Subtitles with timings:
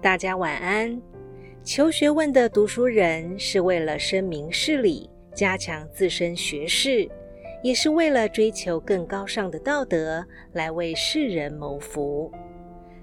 [0.00, 1.00] 大家晚安。
[1.64, 7.08] 求学问的读书人是为了声明事理，加强自身学识，
[7.64, 12.30] 也是为了追求更高尚的道德，来为世人谋福。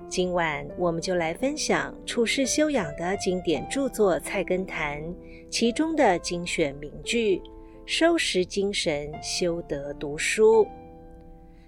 [0.07, 5.01] 今晚我们就来分享处世修养的经典著作《菜根谭》，
[5.49, 7.41] 其中的精选名句：
[7.85, 10.65] 收拾精神，修德读书。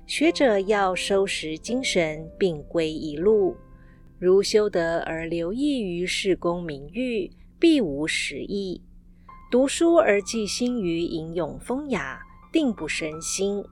[0.05, 3.53] 学者要收拾精神，并归一路。
[4.19, 8.81] 如修德而留意于世功名誉，必无实益；
[9.51, 12.19] 读书而寄心于吟咏风雅，
[12.51, 13.63] 定不生心。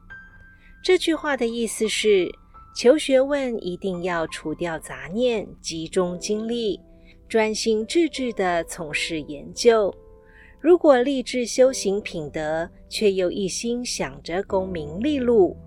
[0.83, 2.29] 这句话的意思是：
[2.75, 6.79] 求学问一定要除掉杂念，集中精力，
[7.27, 9.91] 专心致志地从事研究。
[10.59, 15.57] 如果立志修行品德，却又一心想着功名利禄，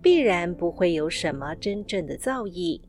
[0.00, 2.80] 必然不会有什么真正的造诣。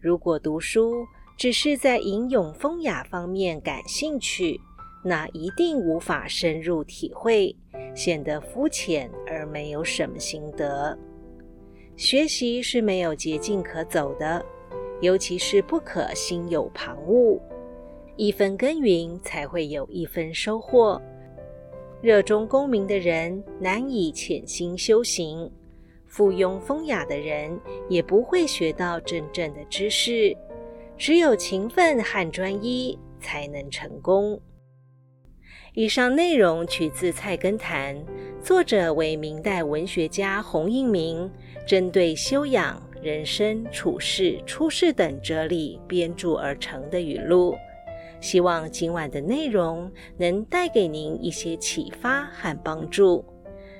[0.00, 4.58] 如果读书只是在吟咏风雅方面感兴趣，
[5.04, 7.54] 那一定无法深入体会，
[7.94, 10.98] 显得肤浅而没有什么心得。
[11.96, 14.42] 学习是没有捷径可走的，
[15.02, 17.38] 尤其是不可心有旁骛。
[18.16, 21.00] 一分耕耘才会有一分收获。
[22.00, 25.50] 热衷功名的人难以潜心修行。
[26.10, 27.56] 附庸风雅的人
[27.88, 30.36] 也不会学到真正的知识，
[30.98, 34.38] 只有勤奋和专一才能成功。
[35.72, 37.96] 以上内容取自《菜根谭》，
[38.42, 41.30] 作者为明代文学家洪应明，
[41.64, 47.54] 针对修养、人生处世、出世等哲理编著而成的语录。
[48.20, 53.24] 希望今晚的内容能带给您一些启发和帮助。